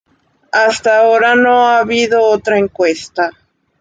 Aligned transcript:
Hasta 0.51 0.97
ahora 0.97 1.35
no 1.35 1.67
ha 1.67 1.77
habido 1.77 2.23
otra 2.23 2.57
encuesta. 2.57 3.29